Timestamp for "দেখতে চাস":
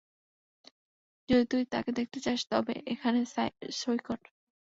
1.97-2.39